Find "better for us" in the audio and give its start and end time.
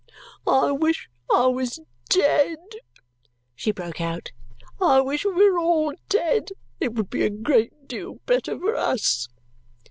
8.25-9.27